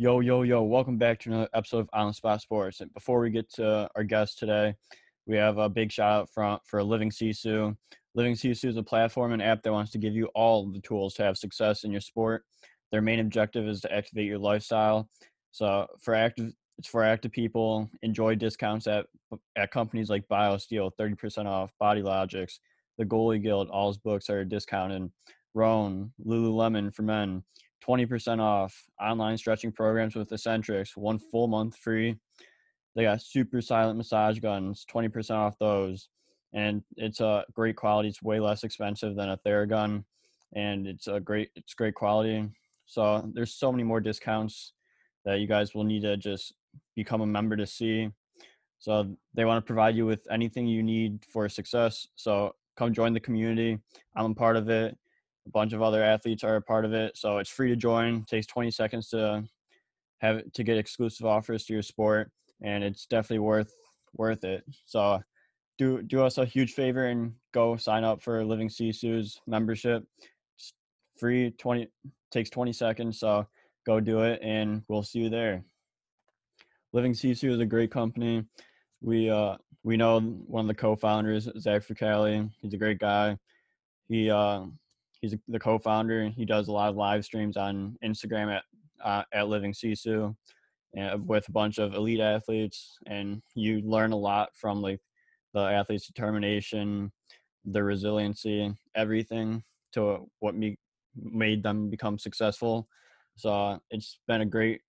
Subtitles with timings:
[0.00, 2.80] Yo, yo, yo, welcome back to another episode of On the Spot Sports.
[2.80, 4.74] And before we get to our guest today,
[5.26, 7.76] we have a big shout out front for Living Sisu.
[8.14, 11.12] Living Sisu is a platform and app that wants to give you all the tools
[11.16, 12.44] to have success in your sport.
[12.90, 15.06] Their main objective is to activate your lifestyle.
[15.50, 17.90] So for active it's for active people.
[18.00, 19.04] Enjoy discounts at
[19.54, 22.58] at companies like BioSteel, 30% off, Body Logics,
[22.96, 25.10] the Goalie Guild, all's books are discounted.
[25.52, 27.42] Rhone, Lululemon for men,
[27.86, 32.16] 20% off online stretching programs with Eccentrics, one full month free.
[32.94, 36.08] They got super silent massage guns, 20% off those.
[36.52, 38.08] And it's a great quality.
[38.08, 40.04] It's way less expensive than a Theragun.
[40.54, 42.48] And it's a great it's great quality.
[42.86, 44.72] So there's so many more discounts
[45.24, 46.54] that you guys will need to just
[46.96, 48.10] become a member to see.
[48.80, 52.08] So they want to provide you with anything you need for success.
[52.16, 53.78] So come join the community.
[54.16, 54.98] I'm a part of it
[55.52, 58.26] bunch of other athletes are a part of it so it's free to join it
[58.26, 59.42] takes 20 seconds to
[60.20, 62.30] have to get exclusive offers to your sport
[62.62, 63.72] and it's definitely worth
[64.14, 64.64] worth it.
[64.84, 65.20] So
[65.78, 70.04] do do us a huge favor and go sign up for living sisu's membership.
[70.56, 70.72] It's
[71.18, 71.88] free 20
[72.30, 73.46] takes 20 seconds so
[73.86, 75.64] go do it and we'll see you there.
[76.92, 78.44] Living sisu is a great company.
[79.00, 82.50] We uh we know one of the co-founders zach Fricali.
[82.60, 83.38] he's a great guy.
[84.08, 84.64] He uh
[85.20, 86.30] he's the co-founder.
[86.30, 88.62] He does a lot of live streams on Instagram at
[89.04, 90.34] uh, at Living Sisu,
[90.94, 95.00] and with a bunch of elite athletes, and you learn a lot from like
[95.54, 97.10] the athlete's determination,
[97.64, 99.62] the resiliency, everything
[99.92, 100.78] to what me
[101.16, 102.88] made them become successful.
[103.36, 104.80] So it's been a great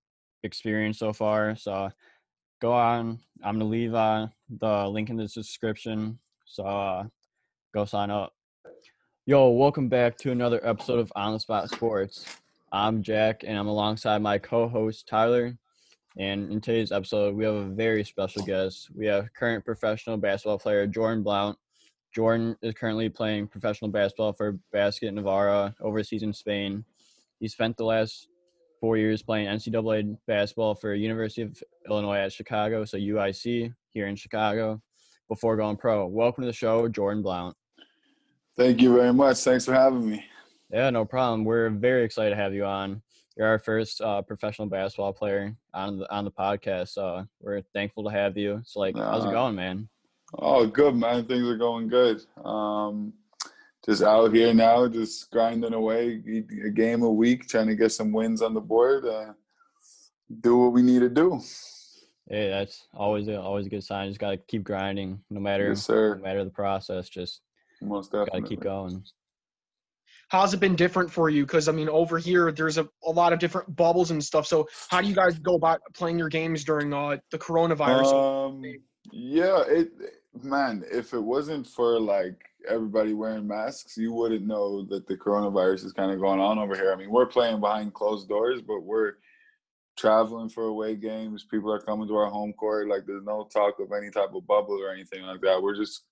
[0.43, 1.55] experience so far.
[1.55, 1.89] So
[2.61, 3.19] go on.
[3.43, 4.27] I'm gonna leave uh,
[4.59, 6.19] the link in the description.
[6.45, 7.03] So uh,
[7.73, 8.33] go sign up.
[9.27, 12.25] Yo, welcome back to another episode of On the Spot Sports.
[12.71, 15.55] I'm Jack, and I'm alongside my co-host Tyler.
[16.17, 18.89] And in today's episode, we have a very special guest.
[18.95, 21.55] We have current professional basketball player Jordan Blount.
[22.15, 26.83] Jordan is currently playing professional basketball for Basket Navarra overseas in Spain.
[27.39, 28.27] He spent the last
[28.79, 34.15] four years playing NCAA basketball for University of Illinois at Chicago, so UIC here in
[34.15, 34.81] Chicago,
[35.27, 36.07] before going pro.
[36.07, 37.55] Welcome to the show, Jordan Blount.
[38.61, 39.37] Thank you very much.
[39.37, 40.23] Thanks for having me.
[40.71, 41.45] Yeah, no problem.
[41.45, 43.01] We're very excited to have you on.
[43.35, 48.03] You're our first uh, professional basketball player on the on the podcast, so we're thankful
[48.03, 48.61] to have you.
[48.63, 49.89] So, like, how's it going, man?
[50.37, 51.25] Oh, good, man.
[51.25, 52.21] Things are going good.
[52.45, 53.13] Um,
[53.83, 56.21] just out here now, just grinding away,
[56.63, 59.05] a game a week, trying to get some wins on the board.
[59.05, 59.33] Uh,
[60.39, 61.41] do what we need to do.
[62.29, 64.09] Hey, that's always a, always a good sign.
[64.09, 67.09] Just gotta keep grinding, no matter yes, no matter the process.
[67.09, 67.41] Just
[67.81, 68.41] most definitely.
[68.41, 69.03] Gotta keep going.
[70.29, 71.45] How's it been different for you?
[71.45, 74.47] Because I mean, over here there's a, a lot of different bubbles and stuff.
[74.47, 78.13] So how do you guys go about playing your games during uh, the coronavirus?
[78.13, 78.63] Um,
[79.11, 79.91] yeah, it
[80.41, 85.85] man, if it wasn't for like everybody wearing masks, you wouldn't know that the coronavirus
[85.85, 86.93] is kind of going on over here.
[86.93, 89.13] I mean, we're playing behind closed doors, but we're
[89.97, 91.45] traveling for away games.
[91.49, 92.87] People are coming to our home court.
[92.87, 95.61] Like, there's no talk of any type of bubble or anything like that.
[95.61, 96.05] We're just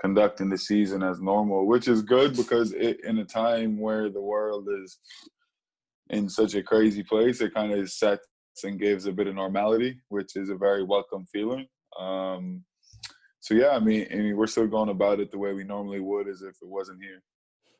[0.00, 4.20] conducting the season as normal, which is good because it, in a time where the
[4.20, 4.98] world is
[6.10, 8.26] in such a crazy place, it kind of sets
[8.64, 11.66] and gives a bit of normality, which is a very welcome feeling.
[11.98, 12.64] Um,
[13.40, 16.00] so yeah, I mean, I mean, we're still going about it the way we normally
[16.00, 17.22] would, as if it wasn't here.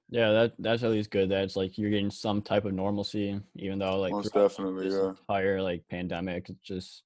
[0.09, 1.29] Yeah, that that's at least good.
[1.29, 5.09] That's like you're getting some type of normalcy, even though like most definitely, yeah.
[5.09, 7.03] Entire like pandemic, it's just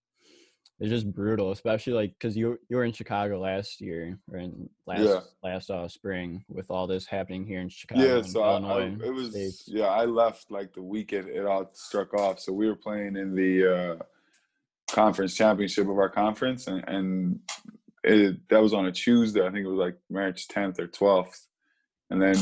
[0.81, 4.69] it's just brutal, especially like because you you were in Chicago last year or in
[4.87, 5.21] last yeah.
[5.45, 8.17] last uh, spring with all this happening here in Chicago.
[8.17, 9.65] Yeah, so I, I, it was States.
[9.67, 9.89] yeah.
[9.89, 12.41] I left like the weekend it all struck off.
[12.41, 14.05] So we were playing in the uh,
[14.91, 17.41] conference championship of our conference, and, and
[18.03, 19.47] it, that was on a Tuesday.
[19.47, 21.47] I think it was like March 10th or 12th,
[22.09, 22.37] and then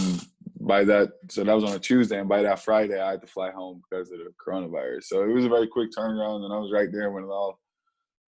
[0.61, 3.27] by that so that was on a Tuesday, and by that Friday I had to
[3.27, 5.05] fly home because of the coronavirus.
[5.05, 7.59] So it was a very quick turnaround, and I was right there when it all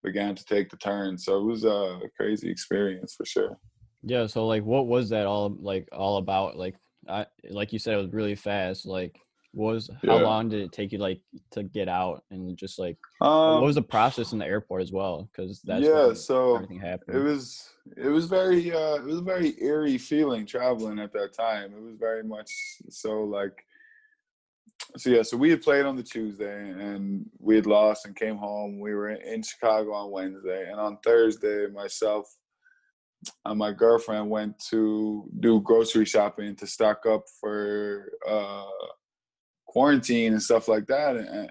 [0.02, 1.18] began to take the turn.
[1.18, 3.58] So it was a crazy experience for sure.
[4.02, 4.26] Yeah.
[4.26, 6.56] So like, what was that all like all about?
[6.56, 6.76] Like,
[7.08, 8.86] I like you said, it was really fast.
[8.86, 9.20] Like,
[9.52, 10.22] was how yeah.
[10.22, 11.20] long did it take you like
[11.50, 14.92] to get out and just like um, what was the process in the airport as
[14.92, 15.28] well?
[15.30, 16.12] Because that's yeah.
[16.14, 17.16] So everything happened.
[17.16, 21.32] It was it was very uh it was a very eerie feeling traveling at that
[21.32, 21.72] time.
[21.74, 22.50] It was very much
[22.90, 23.64] so like
[24.96, 28.36] so yeah, so we had played on the Tuesday and we had lost and came
[28.36, 28.80] home.
[28.80, 32.26] We were in Chicago on Wednesday, and on Thursday, myself
[33.44, 38.64] and my girlfriend went to do grocery shopping to stock up for uh,
[39.66, 41.16] quarantine and stuff like that.
[41.16, 41.50] And,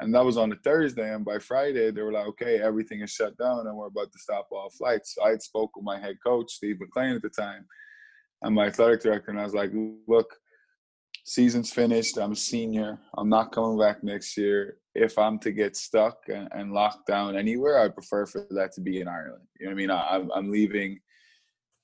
[0.00, 1.12] And that was on a Thursday.
[1.12, 4.18] And by Friday, they were like, okay, everything is shut down and we're about to
[4.20, 5.14] stop all flights.
[5.14, 7.66] So I had spoke with my head coach, Steve McLean at the time,
[8.42, 9.32] and my athletic director.
[9.32, 9.72] And I was like,
[10.06, 10.30] look,
[11.28, 12.16] season's finished.
[12.16, 12.98] I'm a senior.
[13.16, 14.78] I'm not coming back next year.
[14.94, 18.80] If I'm to get stuck and, and locked down anywhere, I prefer for that to
[18.80, 19.44] be in Ireland.
[19.60, 19.90] You know what I mean?
[19.90, 20.98] I, I'm leaving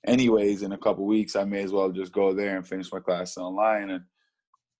[0.07, 1.37] anyways in a couple weeks.
[1.37, 3.91] I may as well just go there and finish my class online.
[3.91, 4.05] And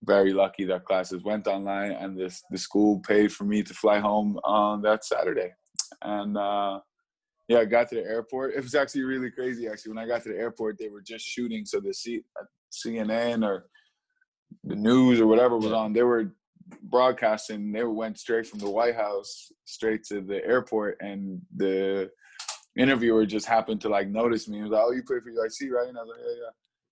[0.03, 3.99] very lucky that classes went online, and this the school paid for me to fly
[3.99, 5.51] home on that Saturday.
[6.03, 6.81] And uh,
[7.49, 8.55] yeah, I got to the airport.
[8.55, 9.69] It was actually really crazy.
[9.69, 12.25] Actually, when I got to the airport, they were just shooting, so the C-
[12.73, 13.67] CNN or
[14.63, 16.33] the news or whatever was on, they were
[16.83, 17.73] broadcasting.
[17.73, 22.11] They went straight from the White House straight to the airport, and the
[22.77, 24.59] interviewer just happened to like notice me.
[24.59, 26.51] He was like, "Oh, you play for UIC, right?" And I was like, "Yeah, yeah."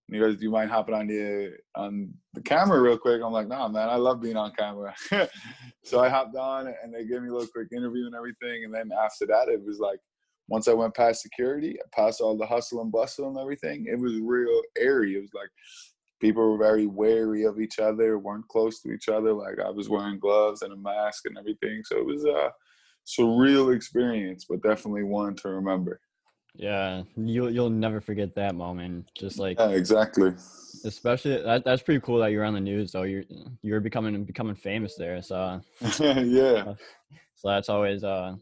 [0.09, 3.33] And he goes, "Do you mind hopping on the on the camera real quick?" I'm
[3.33, 4.95] like, "Nah, man, I love being on camera."
[5.85, 8.65] so I hopped on, and they gave me a little quick interview and everything.
[8.65, 10.01] And then after that, it was like
[10.49, 14.15] once I went past security, past all the hustle and bustle and everything, it was
[14.21, 15.17] real airy.
[15.17, 15.49] It was like
[16.23, 19.35] people were very wary of each other, weren't close to each other.
[19.35, 21.83] Like I was wearing gloves and a mask and everything.
[21.85, 22.53] So it was a
[23.05, 26.01] surreal experience, but definitely one to remember.
[26.55, 29.11] Yeah, you'll you'll never forget that moment.
[29.19, 30.33] Just like yeah, exactly.
[30.85, 33.03] Especially that that's pretty cool that you're on the news though.
[33.03, 33.25] You're
[33.63, 35.21] you're becoming becoming famous there.
[35.23, 35.61] So
[36.01, 36.75] yeah.
[37.35, 38.37] So that's always uh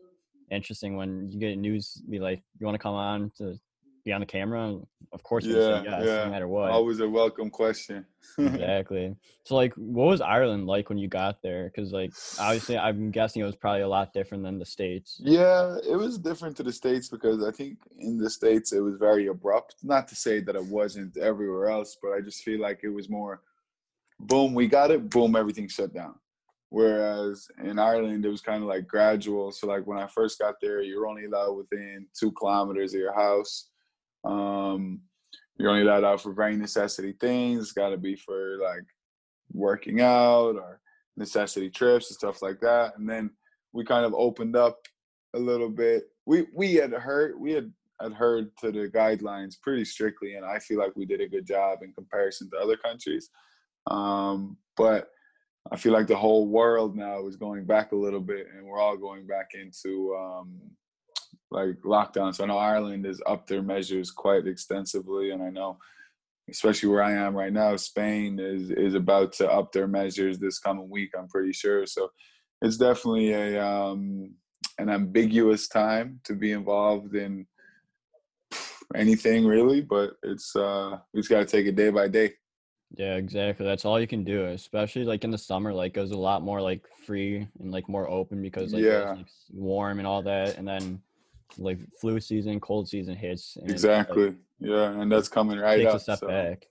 [0.50, 3.58] interesting when you get news be like you want to come on to
[4.04, 4.78] be on the camera,
[5.12, 6.24] of course yeah, yes, yeah.
[6.24, 6.70] no matter what.
[6.70, 8.06] Always a welcome question.
[8.38, 9.16] exactly.
[9.44, 11.70] So like what was Ireland like when you got there?
[11.70, 15.20] Cuz like obviously I'm guessing it was probably a lot different than the states.
[15.22, 18.96] Yeah, it was different to the states because I think in the states it was
[18.96, 19.76] very abrupt.
[19.82, 23.08] Not to say that it wasn't everywhere else, but I just feel like it was
[23.08, 23.42] more
[24.20, 26.14] boom, we got it, boom, everything shut down.
[26.68, 29.50] Whereas in Ireland, it was kind of like gradual.
[29.50, 33.14] So, like when I first got there, you're only allowed within two kilometers of your
[33.14, 33.70] house.
[34.24, 35.00] Um,
[35.56, 37.60] you're only allowed out for very necessity things.
[37.60, 38.84] It's got to be for like
[39.52, 40.80] working out or
[41.16, 42.96] necessity trips and stuff like that.
[42.96, 43.30] And then
[43.72, 44.78] we kind of opened up
[45.34, 46.04] a little bit.
[46.26, 47.72] We we had heard we had
[48.14, 51.80] heard to the guidelines pretty strictly, and I feel like we did a good job
[51.82, 53.28] in comparison to other countries.
[53.90, 55.10] Um, but
[55.70, 58.80] I feel like the whole world now is going back a little bit, and we're
[58.80, 60.58] all going back into um,
[61.50, 62.34] like lockdown.
[62.34, 65.78] So I know Ireland is up their measures quite extensively, and I know,
[66.50, 70.58] especially where I am right now, Spain is is about to up their measures this
[70.58, 71.10] coming week.
[71.18, 71.86] I'm pretty sure.
[71.86, 72.10] So
[72.62, 74.34] it's definitely a um,
[74.78, 77.46] an ambiguous time to be involved in
[78.94, 82.32] anything really, but it's uh, we just got to take it day by day.
[82.96, 83.64] Yeah, exactly.
[83.64, 85.72] That's all you can do, especially like in the summer.
[85.72, 88.90] Like it was a lot more like free and like more open because like, yeah.
[88.90, 91.00] it was, like, warm and all that, and then
[91.58, 93.56] like flu season, cold season hits.
[93.56, 94.26] And exactly.
[94.26, 95.96] Like, yeah, and that's coming right takes up.
[95.96, 96.28] a step so.
[96.28, 96.66] back.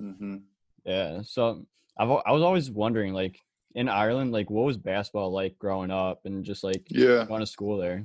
[0.00, 0.36] Mm-hmm.
[0.84, 1.22] Yeah.
[1.22, 1.66] So
[1.98, 3.40] I've I was always wondering, like
[3.74, 7.46] in Ireland, like what was basketball like growing up, and just like yeah going to
[7.46, 8.04] school there.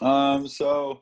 [0.00, 0.46] Um.
[0.46, 1.00] So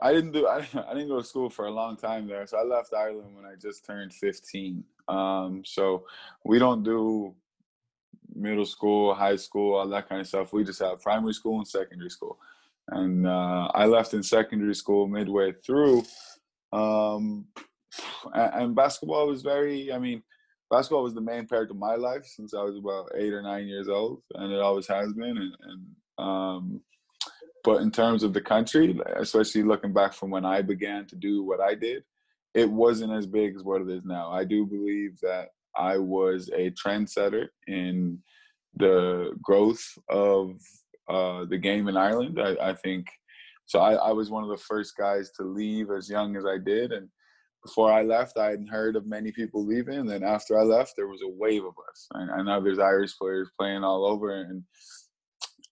[0.00, 0.46] I didn't do.
[0.46, 0.58] I,
[0.88, 2.46] I didn't go to school for a long time there.
[2.46, 4.84] So I left Ireland when I just turned 15.
[5.08, 5.62] Um.
[5.64, 6.06] So
[6.44, 7.34] we don't do
[8.34, 10.52] middle school, high school, all that kind of stuff.
[10.52, 12.38] We just have primary school and secondary school
[12.92, 16.04] and uh, I left in secondary school midway through.
[16.72, 17.46] Um,
[18.34, 20.22] and, basketball was very, I mean,
[20.70, 23.66] basketball was the main part of my life since I was about eight or nine
[23.66, 25.36] years old, and it always has been.
[25.36, 25.86] And, and
[26.18, 26.80] um,
[27.64, 31.44] but in terms of the country, especially looking back from when I began to do
[31.44, 32.02] what I did,
[32.54, 34.30] it wasn't as big as what it is now.
[34.30, 38.18] I do believe that I was a trendsetter in
[38.76, 40.60] the growth of
[41.08, 42.40] uh, the game in Ireland.
[42.40, 43.06] I, I think
[43.66, 43.80] so.
[43.80, 46.92] I, I, was one of the first guys to leave as young as I did,
[46.92, 47.08] and
[47.62, 49.98] before I left, I hadn't heard of many people leaving.
[49.98, 52.08] And then after I left, there was a wave of us.
[52.12, 54.64] And I know there's Irish players playing all over, and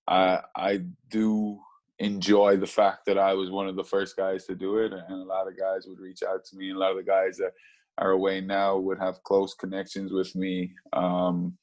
[0.07, 1.59] I I do
[1.99, 5.13] enjoy the fact that I was one of the first guys to do it, and
[5.13, 7.37] a lot of guys would reach out to me, and a lot of the guys
[7.37, 7.53] that
[7.99, 10.73] are away now would have close connections with me.
[10.95, 11.57] Um,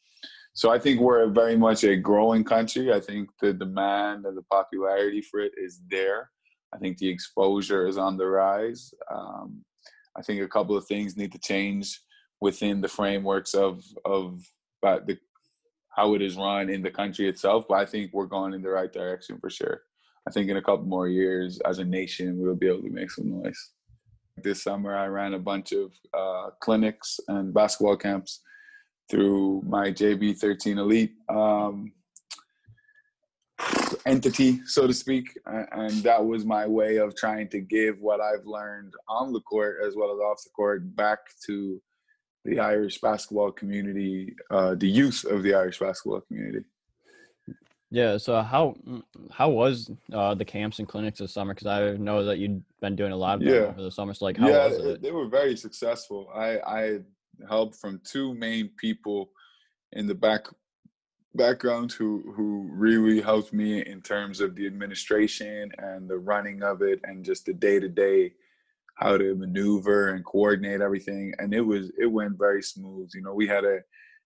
[0.58, 2.92] so I think we're very much a growing country.
[2.92, 6.32] I think the demand and the popularity for it is there.
[6.74, 8.92] I think the exposure is on the rise.
[9.14, 9.64] Um,
[10.18, 12.02] I think a couple of things need to change
[12.42, 14.42] within the frameworks of of
[14.82, 15.20] uh, the
[15.96, 17.66] how it is run in the country itself.
[17.70, 19.84] But I think we're going in the right direction for sure.
[20.28, 23.12] I think in a couple more years, as a nation, we'll be able to make
[23.12, 23.62] some noise.
[24.38, 28.42] This summer, I ran a bunch of uh, clinics and basketball camps
[29.10, 31.92] through my JB13 Elite um,
[34.06, 35.38] entity, so to speak.
[35.46, 39.78] And that was my way of trying to give what I've learned on the court
[39.86, 41.82] as well as off the court back to
[42.46, 46.66] the Irish basketball community, uh, the youth of the Irish basketball community.
[47.90, 48.18] Yeah.
[48.18, 48.76] So how
[49.32, 51.54] how was uh, the camps and clinics this summer?
[51.54, 53.62] Because I know that you'd been doing a lot of them Yeah.
[53.70, 54.14] over the summer.
[54.14, 55.02] So like, how yeah, was they- it?
[55.02, 56.30] they were very successful.
[56.36, 57.00] I I
[57.48, 59.30] help from two main people
[59.94, 60.48] in the back
[61.36, 66.82] background who who really helped me in terms of the administration and the running of
[66.82, 68.34] it and just the day to day
[68.96, 71.32] how to maneuver and coordinate everything.
[71.38, 73.12] And it was it went very smooth.
[73.14, 73.80] You know we had a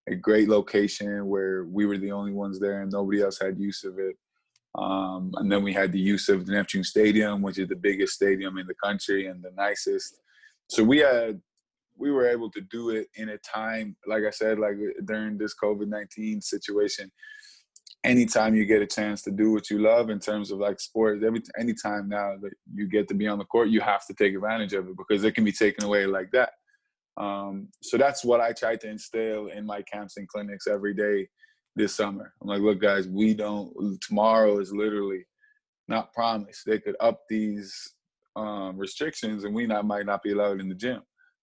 [0.10, 3.84] a great location where we were the only ones there and nobody else had use
[3.84, 4.18] of it.
[4.74, 8.14] Um, and then we had the use of the Neptune Stadium, which is the biggest
[8.14, 10.16] stadium in the country and the nicest.
[10.70, 11.42] So we had
[12.02, 15.56] we were able to do it in a time, like I said, like during this
[15.64, 17.12] COVID nineteen situation.
[18.04, 21.24] Anytime you get a chance to do what you love in terms of like sports,
[21.24, 24.34] every anytime now that you get to be on the court, you have to take
[24.34, 26.54] advantage of it because it can be taken away like that.
[27.18, 31.30] Um, so that's what I try to instill in my camps and clinics every day
[31.76, 32.34] this summer.
[32.42, 33.72] I'm like, look, guys, we don't.
[34.02, 35.24] Tomorrow is literally
[35.88, 36.62] not promised.
[36.66, 37.72] They could up these
[38.36, 41.02] um, restrictions, and we not might not be allowed in the gym.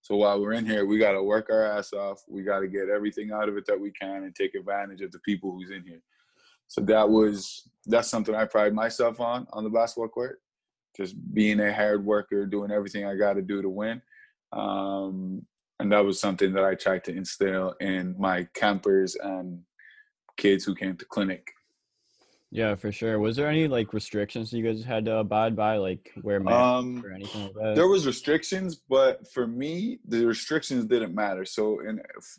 [0.09, 2.23] So while we're in here, we got to work our ass off.
[2.27, 5.13] We got to get everything out of it that we can, and take advantage of
[5.13, 6.01] the people who's in here.
[6.67, 10.41] So that was that's something I pride myself on on the basketball court.
[10.97, 14.01] Just being a hard worker, doing everything I got to do to win.
[14.55, 15.43] Um,
[15.79, 19.61] and that was something that I tried to instill in my campers and
[20.39, 21.53] kids who came to clinic.
[22.51, 23.19] Yeah, for sure.
[23.19, 27.05] Was there any like restrictions you guys had to abide by, like wear masks Um,
[27.05, 27.75] or anything like that?
[27.75, 31.45] there was restrictions, but for me, the restrictions didn't matter.
[31.45, 32.39] So in if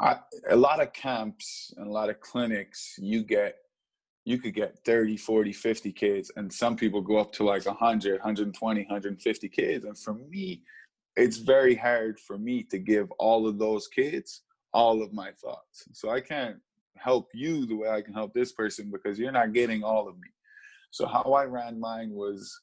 [0.00, 0.18] I,
[0.50, 3.56] a lot of camps and a lot of clinics, you get
[4.24, 8.12] you could get 30, 40, 50 kids and some people go up to like 100,
[8.20, 9.84] 120, 150 kids.
[9.84, 10.62] And for me,
[11.16, 15.88] it's very hard for me to give all of those kids all of my thoughts.
[15.92, 16.58] So I can't
[16.96, 20.14] help you the way I can help this person because you're not getting all of
[20.16, 20.28] me.
[20.90, 22.60] So how I ran mine was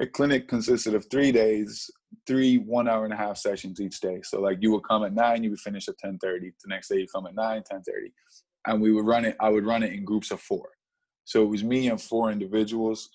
[0.00, 1.90] a clinic consisted of three days,
[2.26, 4.20] three one hour and a half sessions each day.
[4.22, 6.52] So like you would come at nine, you would finish at ten thirty.
[6.62, 8.12] The next day you come at nine, ten thirty,
[8.66, 9.36] and we would run it.
[9.40, 10.70] I would run it in groups of four.
[11.24, 13.10] So it was me and four individuals.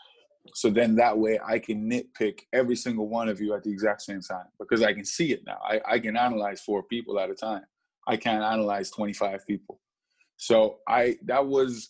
[0.54, 4.02] So then that way I can nitpick every single one of you at the exact
[4.02, 5.58] same time because I can see it now.
[5.64, 7.64] I, I can analyze four people at a time.
[8.08, 9.80] I can't analyze 25 people.
[10.38, 11.90] So I that was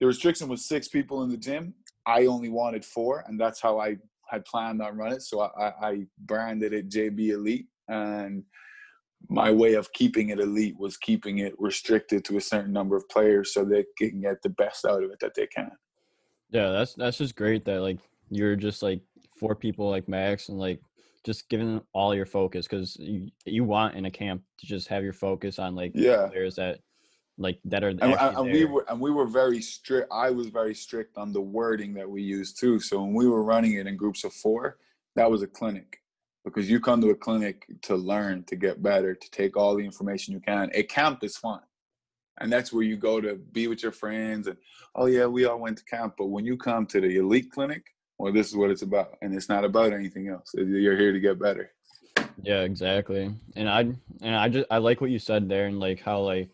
[0.00, 1.74] the restriction was six people in the gym.
[2.06, 3.96] I only wanted four, and that's how I
[4.28, 5.16] had planned on running.
[5.16, 5.22] It.
[5.22, 8.44] So I, I, I branded it JB Elite, and
[9.28, 13.08] my way of keeping it elite was keeping it restricted to a certain number of
[13.08, 15.70] players so they can get the best out of it that they can.
[16.50, 17.98] Yeah, that's that's just great that like
[18.30, 19.00] you're just like
[19.36, 20.80] four people like max and like
[21.24, 24.86] just giving them all your focus because you you want in a camp to just
[24.88, 26.28] have your focus on like Yeah.
[26.28, 26.80] players that
[27.38, 30.30] like that are and, uh, and, and we were and we were very strict i
[30.30, 32.80] was very strict on the wording that we used too.
[32.80, 34.78] So when we were running it in groups of four
[35.16, 36.02] that was a clinic
[36.44, 39.84] because you come to a clinic to learn to get better to take all the
[39.84, 40.70] information you can.
[40.74, 41.60] A camp is fun
[42.38, 44.56] and that's where you go to be with your friends and
[44.94, 47.84] oh yeah we all went to camp but when you come to the elite clinic
[48.18, 50.52] well this is what it's about and it's not about anything else.
[50.54, 51.72] You're here to get better.
[52.42, 53.34] Yeah, exactly.
[53.56, 53.80] And I
[54.22, 56.50] and I just I like what you said there and like how like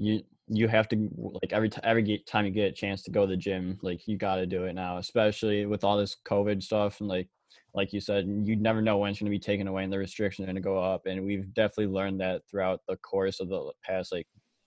[0.00, 0.96] you you have to
[1.42, 4.08] like every time every time you get a chance to go to the gym, like
[4.08, 7.28] you got to do it now, especially with all this COVID stuff and like
[7.74, 9.98] like you said, you never know when it's going to be taken away and the
[9.98, 11.06] restrictions are going to go up.
[11.06, 14.26] And we've definitely learned that throughout the course of the past like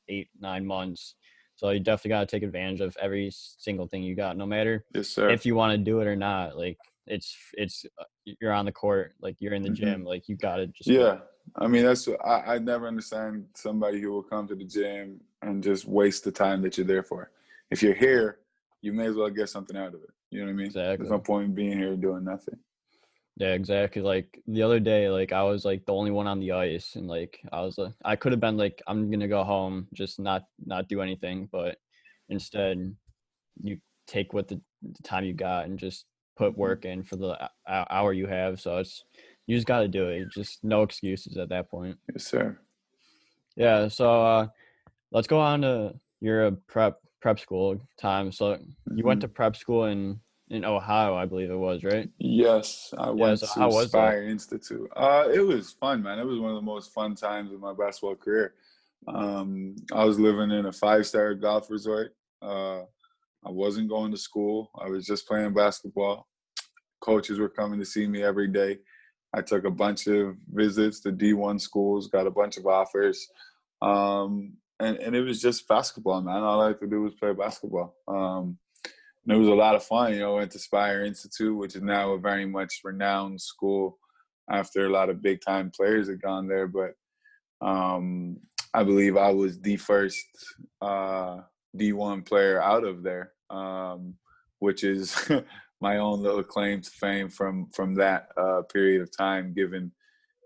[0.10, 1.16] eight nine months.
[1.56, 4.86] So you definitely got to take advantage of every single thing you got, no matter
[4.94, 6.58] yes if you want to do it or not.
[6.58, 9.72] Like it's it's uh, you're on the court, like you're in the Mhm.
[9.72, 11.22] gym, like you got to just Yeah.
[11.56, 15.64] I mean that's I I never understand somebody who will come to the gym and
[15.64, 17.32] just waste the time that you're there for.
[17.70, 18.40] If you're here,
[18.82, 20.10] you may as well get something out of it.
[20.30, 20.66] You know what I mean?
[20.68, 20.98] Exactly.
[20.98, 22.58] There's no point in being here doing nothing.
[23.38, 24.02] Yeah, exactly.
[24.02, 27.08] Like the other day, like I was like the only one on the ice, and
[27.08, 30.44] like I was, uh, I could have been like, I'm gonna go home, just not
[30.64, 31.78] not do anything, but
[32.30, 32.96] instead,
[33.64, 37.50] you take what the, the time you got and just put work in for the
[37.68, 38.60] hour you have.
[38.60, 39.04] So it's
[39.48, 40.30] you just got to do it.
[40.32, 41.98] Just no excuses at that point.
[42.12, 42.58] Yes, sir.
[43.56, 43.88] Yeah.
[43.88, 44.48] So uh,
[45.12, 48.32] let's go on to your uh, prep prep school time.
[48.32, 48.58] So
[48.94, 50.20] you went to prep school in
[50.50, 52.10] in Ohio, I believe it was, right?
[52.20, 54.24] Yes, I went so to how was that?
[54.24, 54.88] Institute.
[54.96, 56.20] Uh, it was fun, man.
[56.20, 58.54] It was one of the most fun times of my basketball career.
[59.08, 62.16] Um, I was living in a five-star golf resort.
[62.42, 62.82] Uh,
[63.46, 64.70] I wasn't going to school.
[64.80, 66.28] I was just playing basketball.
[67.02, 68.80] Coaches were coming to see me every day.
[69.34, 73.28] I took a bunch of visits to D1 schools, got a bunch of offers.
[73.82, 76.44] Um, and, and it was just basketball, man.
[76.44, 77.96] All I had to do was play basketball.
[78.08, 78.58] Um,
[79.26, 80.14] and it was a lot of fun.
[80.14, 83.98] You know, I went to Spire Institute, which is now a very much renowned school
[84.50, 86.68] after a lot of big time players had gone there.
[86.68, 86.94] But
[87.62, 88.38] um,
[88.74, 90.26] I believe I was the first
[90.82, 91.40] uh,
[91.78, 94.16] D1 player out of there, um,
[94.60, 95.16] which is
[95.84, 99.92] my own little claim to fame from from that uh, period of time, given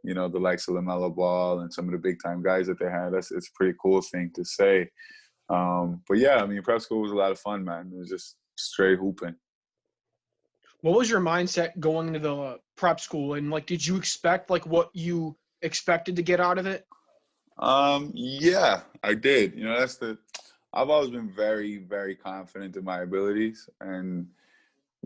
[0.03, 2.79] you know the likes of LaMelo Ball and some of the big time guys that
[2.79, 3.13] they had.
[3.13, 4.89] That's it's a pretty cool thing to say.
[5.49, 7.91] Um, but yeah, I mean, prep school was a lot of fun, man.
[7.93, 9.35] It was just straight hooping.
[10.81, 14.65] What was your mindset going into the prep school, and like, did you expect like
[14.65, 16.85] what you expected to get out of it?
[17.59, 19.53] Um, yeah, I did.
[19.55, 20.17] You know, that's the.
[20.73, 24.27] I've always been very, very confident in my abilities, and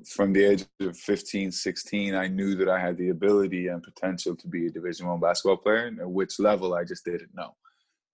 [0.08, 4.36] from the age of 15, 16, I knew that I had the ability and potential
[4.36, 5.92] to be a Division One basketball player.
[6.00, 7.56] At which level, I just didn't know.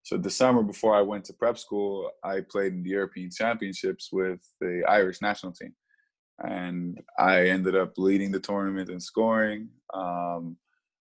[0.03, 4.09] So the summer before I went to prep school, I played in the European Championships
[4.11, 5.73] with the Irish national team,
[6.39, 9.69] and I ended up leading the tournament and scoring.
[9.93, 10.57] Um,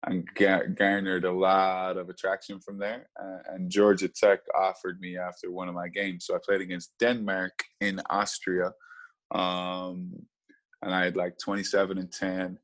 [0.07, 0.28] and
[0.76, 3.09] garnered a lot of attraction from there.
[3.49, 6.26] and Georgia Tech offered me after one of my games.
[6.26, 8.73] So I played against Denmark in Austria.
[9.35, 10.12] Um,
[10.85, 12.59] and I had like 27 and 10.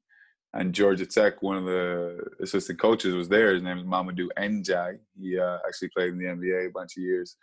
[0.53, 3.55] And Georgia Tech, one of the assistant coaches was there.
[3.55, 4.99] His name is Mamadou Ndiaye.
[5.19, 7.37] He uh, actually played in the NBA a bunch of years.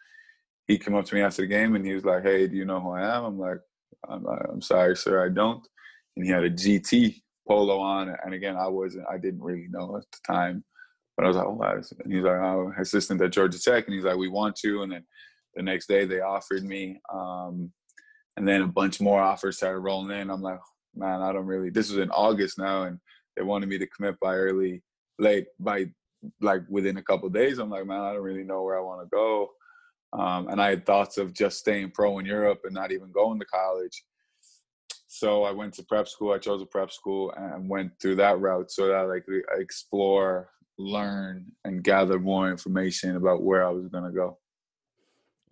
[0.67, 2.65] He came up to me after the game and he was like, "Hey, do you
[2.65, 3.59] know who I am?" I'm like,
[4.09, 5.65] "I'm, I'm sorry, sir, I don't."
[6.15, 9.95] And he had a GT polo on, and again, I wasn't, I didn't really know
[9.95, 10.65] at the time,
[11.15, 11.61] but I was like, "Oh,"
[12.03, 14.91] and he's like, "Oh, assistant at Georgia Tech," and he's like, "We want you." And
[14.91, 15.05] then
[15.55, 16.99] the next day, they offered me.
[17.13, 17.71] Um,
[18.37, 20.29] and then a bunch more offers started rolling in.
[20.29, 20.59] I'm like,
[20.95, 21.71] man, I don't really.
[21.71, 22.99] This was in August now, and
[23.35, 24.83] they wanted me to commit by early,
[25.19, 25.87] late by
[26.39, 27.57] like within a couple days.
[27.57, 29.49] I'm like, man, I don't really know where I want to go.
[30.13, 33.39] Um, and I had thoughts of just staying pro in Europe and not even going
[33.39, 34.03] to college.
[35.07, 36.31] So I went to prep school.
[36.31, 40.49] I chose a prep school and went through that route so that I could explore,
[40.77, 44.37] learn, and gather more information about where I was going to go.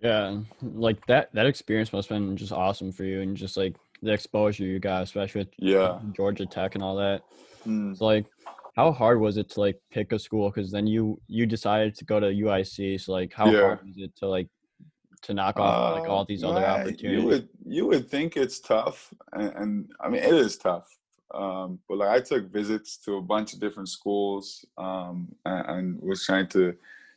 [0.02, 3.76] Yeah, like that that experience must have been just awesome for you, and just like
[4.02, 7.22] the exposure you got, especially with yeah Georgia Tech and all that.
[7.66, 7.98] Mm.
[7.98, 8.26] So like,
[8.76, 10.50] how hard was it to like pick a school?
[10.50, 13.02] Because then you you decided to go to UIC.
[13.02, 13.62] So like, how yeah.
[13.62, 14.48] hard was it to like
[15.24, 17.22] to knock off uh, like all these other opportunities?
[17.22, 20.88] You would you would think it's tough, and, and I mean it is tough.
[21.34, 26.02] Um, but like I took visits to a bunch of different schools um, and, and
[26.02, 26.76] was trying to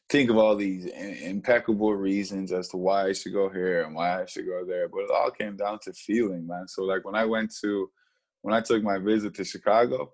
[0.08, 4.22] think of all these impeccable reasons as to why I should go here and why
[4.22, 4.88] I should go there.
[4.88, 6.66] But it all came down to feeling, man.
[6.66, 7.90] So like when I went to
[8.42, 10.12] when I took my visit to Chicago,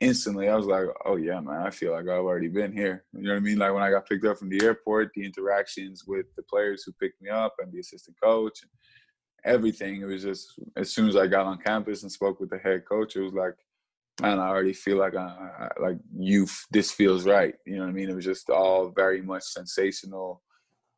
[0.00, 3.04] instantly I was like, oh yeah, man, I feel like I've already been here.
[3.12, 3.58] You know what I mean?
[3.58, 6.92] Like when I got picked up from the airport, the interactions with the players who
[6.92, 8.70] picked me up and the assistant coach and
[9.44, 10.02] everything.
[10.02, 12.84] It was just as soon as I got on campus and spoke with the head
[12.84, 13.54] coach, it was like
[14.22, 15.26] and I already feel like I,
[15.58, 16.46] I, like you.
[16.70, 17.54] This feels right.
[17.66, 18.08] You know what I mean?
[18.08, 20.42] It was just all very much sensational,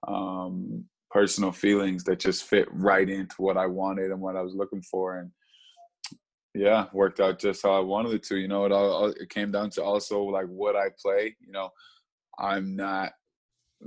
[0.06, 4.54] um, personal feelings that just fit right into what I wanted and what I was
[4.54, 5.30] looking for, and
[6.54, 8.36] yeah, worked out just how I wanted it to.
[8.36, 11.36] You know, it all it came down to also like what I play.
[11.40, 11.70] You know,
[12.38, 13.12] I'm not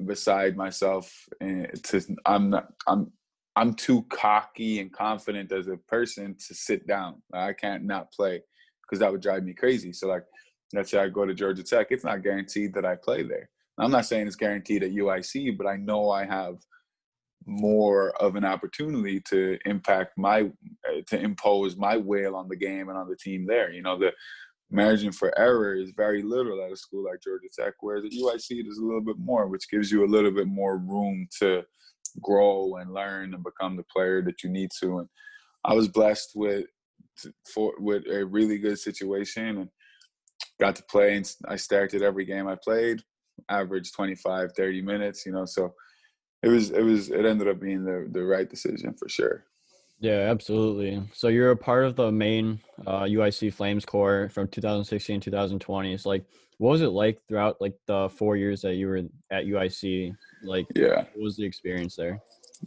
[0.06, 3.12] beside myself, and to I'm not I'm
[3.56, 7.22] I'm too cocky and confident as a person to sit down.
[7.34, 8.41] I can't not play
[8.91, 9.93] because that would drive me crazy.
[9.93, 10.25] So like,
[10.73, 13.49] let's say I go to Georgia Tech, it's not guaranteed that I play there.
[13.77, 16.58] I'm not saying it's guaranteed at UIC, but I know I have
[17.45, 22.89] more of an opportunity to impact my uh, to impose my will on the game
[22.89, 23.71] and on the team there.
[23.71, 24.12] You know, the
[24.69, 28.63] margin for error is very little at a school like Georgia Tech, whereas at UIC
[28.63, 31.63] there's a little bit more, which gives you a little bit more room to
[32.21, 34.99] grow and learn and become the player that you need to.
[34.99, 35.08] And
[35.63, 36.65] I was blessed with
[37.53, 39.69] for with a really good situation and
[40.60, 43.01] got to play and I started every game I played,
[43.49, 45.73] average 25, 30 minutes, you know, so
[46.43, 49.45] it was it was it ended up being the the right decision for sure.
[49.99, 51.01] Yeah, absolutely.
[51.13, 55.93] So you're a part of the main uh, UIC Flames core from 2016 2020.
[55.93, 56.25] It's like,
[56.57, 60.15] what was it like throughout like the four years that you were at UIC?
[60.43, 62.19] Like, yeah, what was the experience there?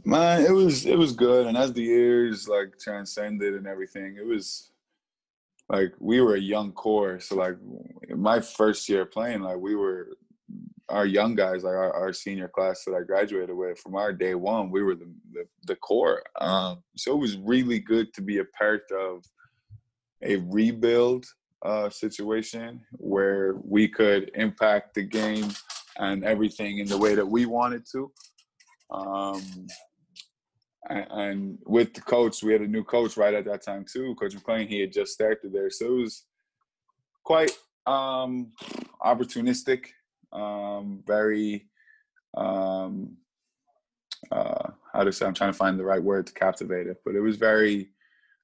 [0.04, 4.26] Man, it was it was good, and as the years like transcended and everything, it
[4.26, 4.70] was
[5.68, 7.20] like we were a young core.
[7.20, 7.56] So like
[8.08, 10.08] my first year playing, like we were
[10.88, 14.34] our young guys, like our, our senior class that I graduated with, from our day
[14.34, 16.22] one, we were the the, the core.
[16.40, 19.24] Um, so it was really good to be a part of
[20.22, 21.26] a rebuild
[21.64, 25.48] uh, situation where we could impact the game
[25.98, 28.12] and everything in the way that we wanted to.
[28.94, 29.66] Um,
[30.88, 34.14] and, with the coach, we had a new coach right at that time too.
[34.16, 36.24] Coach McLean, he had just started there, so it was
[37.24, 37.52] quite
[37.86, 38.52] um,
[39.02, 39.86] opportunistic,
[40.32, 41.68] um, very
[42.36, 43.16] um,
[44.30, 45.26] uh, how to say.
[45.26, 47.90] I'm trying to find the right word to captivate it, but it was very.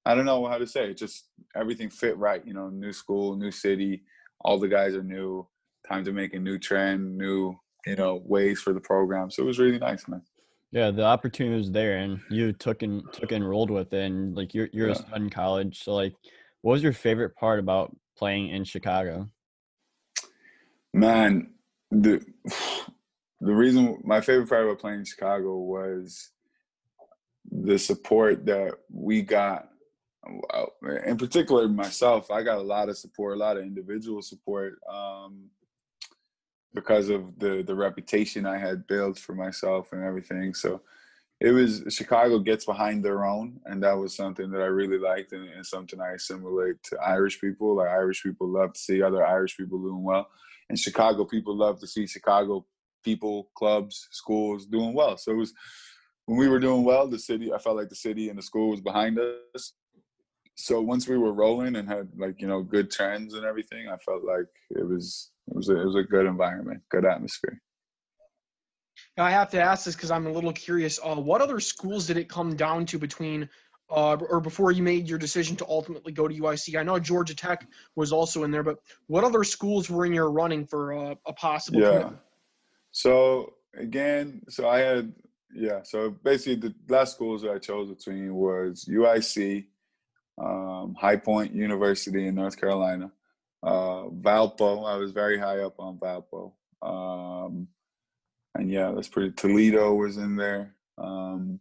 [0.06, 0.96] I don't know how to say it.
[0.96, 2.44] Just everything fit right.
[2.46, 4.04] You know, new school, new city.
[4.40, 5.46] All the guys are new.
[5.86, 7.54] Time to make a new trend, new
[7.86, 9.30] you know ways for the program.
[9.30, 10.22] So it was really nice, man.
[10.72, 14.04] Yeah, the opportunity was there, and you took and took and rolled with it.
[14.04, 15.16] And like you're you're yeah.
[15.16, 16.14] in college, so like,
[16.62, 19.28] what was your favorite part about playing in Chicago?
[20.92, 21.50] Man,
[21.90, 22.24] the
[23.40, 26.30] the reason my favorite part about playing in Chicago was
[27.50, 29.68] the support that we got.
[31.06, 35.48] In particular, myself, I got a lot of support, a lot of individual support, um,
[36.74, 40.54] because of the the reputation I had built for myself and everything.
[40.54, 40.82] So
[41.40, 45.32] it was Chicago gets behind their own, and that was something that I really liked,
[45.32, 47.76] and, and, something I assimilate to Irish people.
[47.76, 50.28] Like Irish people love to see other Irish people doing well,
[50.68, 52.66] and Chicago people love to see Chicago
[53.02, 55.16] people, clubs, schools doing well.
[55.16, 55.54] So it was
[56.26, 57.52] when we were doing well, the city.
[57.52, 59.72] I felt like the city and the school was behind us.
[60.56, 63.96] So once we were rolling and had like you know good trends and everything, I
[63.96, 67.60] felt like it was it was a, it was a good environment, good atmosphere.
[69.16, 70.98] Now I have to ask this because I'm a little curious.
[71.02, 73.48] Uh, what other schools did it come down to between,
[73.90, 76.78] uh, or before you made your decision to ultimately go to UIC?
[76.78, 80.30] I know Georgia Tech was also in there, but what other schools were in your
[80.30, 81.80] running for uh, a possible?
[81.80, 81.88] Yeah.
[81.88, 82.18] Commitment?
[82.92, 85.12] So again, so I had
[85.52, 85.82] yeah.
[85.82, 89.66] So basically, the last schools that I chose between was UIC,
[90.38, 93.10] um, High Point University in North Carolina,
[93.62, 94.88] uh, Valpo.
[94.90, 96.52] I was very high up on Valpo.
[96.82, 97.68] Um,
[98.54, 99.32] and yeah, that's pretty.
[99.32, 100.74] Toledo was in there.
[100.98, 101.60] Um,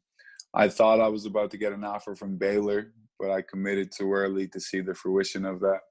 [0.54, 4.12] I thought I was about to get an offer from Baylor, but I committed too
[4.12, 5.82] early to see the fruition of that.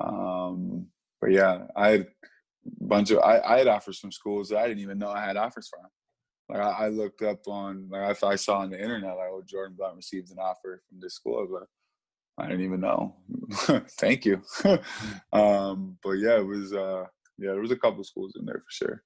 [0.00, 0.88] Um,
[1.20, 4.68] but yeah, I had a bunch of I, I, had offers from schools that I
[4.68, 5.88] didn't even know I had offers from.
[6.48, 9.42] Like I, I looked up on like I, I, saw on the internet like oh
[9.46, 11.68] Jordan Blount received an offer from this school, but
[12.38, 13.16] I didn't even know.
[13.98, 14.42] Thank you.
[15.32, 17.04] um, but yeah, it was uh,
[17.38, 19.02] yeah, there was a couple schools in there for sure.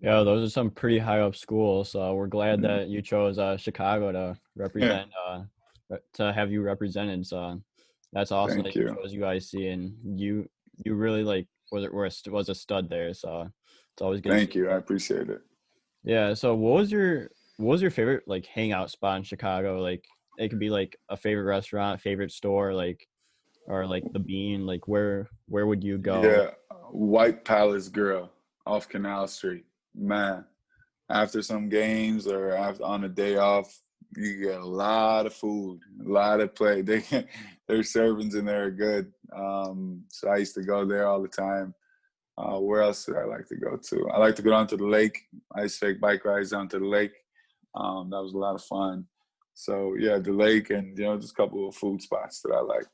[0.00, 1.90] Yeah, those are some pretty high up schools.
[1.90, 2.66] So we're glad mm-hmm.
[2.66, 5.42] that you chose uh, Chicago to represent, yeah.
[5.92, 7.24] uh, to have you represented.
[7.24, 7.60] So
[8.12, 10.48] that's awesome Thank that you, you chose UIC and you
[10.84, 13.14] you really like was it was was a stud there.
[13.14, 13.48] So
[13.92, 14.32] it's always good.
[14.32, 15.40] Thank you, I appreciate it.
[16.02, 16.34] Yeah.
[16.34, 19.80] So what was your what was your favorite like hangout spot in Chicago?
[19.80, 20.04] Like
[20.38, 23.06] it could be like a favorite restaurant, favorite store, like
[23.66, 24.66] or like the Bean.
[24.66, 26.22] Like where where would you go?
[26.22, 26.50] Yeah,
[26.90, 28.30] White Palace Grill
[28.66, 29.64] off Canal Street
[29.94, 30.44] man,
[31.10, 33.80] after some games or after on a day off,
[34.16, 36.82] you get a lot of food, a lot of play.
[36.92, 37.02] They
[37.68, 39.12] their servings in there are good.
[39.34, 41.74] Um, so I used to go there all the time.
[42.36, 44.10] Uh, where else did I like to go to?
[44.10, 45.18] I like to go down to the lake.
[45.54, 47.12] I used to take bike rides down to the lake.
[47.74, 49.06] Um, that was a lot of fun.
[49.54, 52.60] So yeah, the lake and you know just a couple of food spots that I
[52.60, 52.88] liked.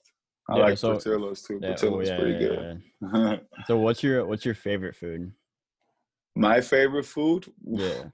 [0.48, 1.58] I yeah, like so, Portillo's too.
[1.62, 3.40] Yeah, Portillo's oh, yeah, pretty good.
[3.66, 5.32] so what's your what's your favorite food?
[6.34, 7.52] My favorite food?
[7.64, 8.04] Yeah.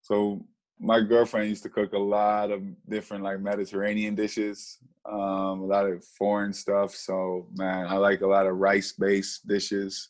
[0.00, 0.44] So
[0.82, 5.86] my girlfriend used to cook a lot of different like Mediterranean dishes, um, a lot
[5.86, 6.94] of foreign stuff.
[6.94, 10.08] So man, I like a lot of rice-based dishes,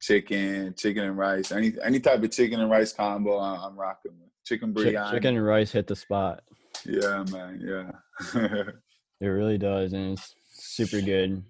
[0.00, 3.38] chicken, chicken and rice, any any type of chicken and rice combo.
[3.38, 5.10] I'm, rocking with chicken biryani.
[5.10, 6.42] Chicken and rice hit the spot.
[6.84, 7.60] Yeah, man.
[7.64, 8.62] Yeah.
[9.20, 11.42] it really does, and it's super good.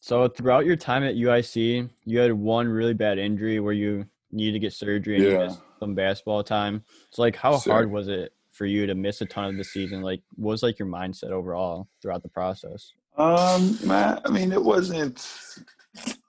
[0.00, 4.54] So throughout your time at UIC, you had one really bad injury where you needed
[4.54, 5.56] to get surgery and yeah.
[5.78, 6.82] some basketball time.
[7.10, 10.02] So like how hard was it for you to miss a ton of the season?
[10.02, 12.92] Like what was like your mindset overall throughout the process?
[13.16, 15.24] Um man, I mean it wasn't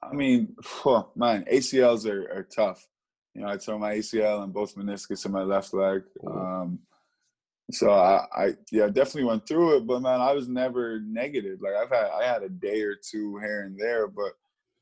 [0.01, 2.87] I mean, oh, man, ACLs are, are tough.
[3.33, 6.03] You know, I tore my ACL and both meniscus in my left leg.
[6.25, 6.79] Um,
[7.73, 11.73] so I, I yeah definitely went through it but man i was never negative like
[11.73, 14.33] i've had i had a day or two here and there but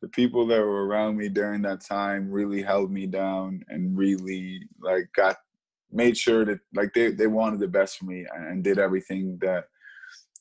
[0.01, 4.61] the people that were around me during that time really held me down and really
[4.81, 5.37] like got
[5.91, 9.65] made sure that like they, they wanted the best for me and did everything that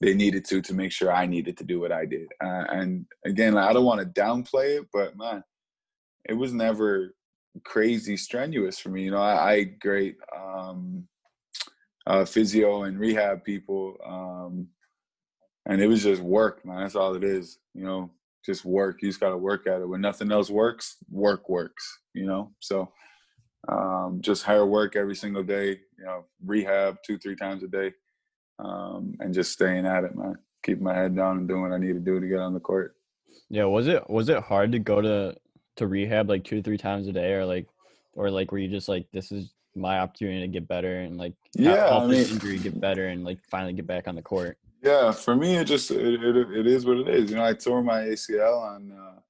[0.00, 3.04] they needed to to make sure i needed to do what i did uh, and
[3.26, 5.42] again like, i don't want to downplay it but man
[6.28, 7.14] it was never
[7.64, 9.04] crazy strenuous for me.
[9.04, 11.06] You know, I, I great um,
[12.10, 14.66] uh, physio and rehab people, um,
[15.66, 16.80] and it was just work, man.
[16.80, 17.58] That's all it is.
[17.72, 18.10] You know,
[18.44, 19.00] just work.
[19.00, 19.88] You just got to work at it.
[19.88, 22.00] When nothing else works, work works.
[22.12, 22.90] You know, so
[23.68, 25.78] um, just hard work every single day.
[25.98, 27.92] You know, rehab two, three times a day,
[28.58, 30.34] um, and just staying at it, man.
[30.64, 32.60] Keeping my head down and doing what I need to do to get on the
[32.60, 32.96] court.
[33.48, 35.36] Yeah, was it was it hard to go to
[35.76, 37.68] to rehab like two three times a day, or like,
[38.14, 41.34] or like were you just like this is my opportunity to get better and like
[41.54, 44.58] yeah, help I this injury get better and like finally get back on the court?
[44.82, 47.30] Yeah, for me, it just it, it, it is what it is.
[47.30, 49.20] You know, I tore my ACL on uh,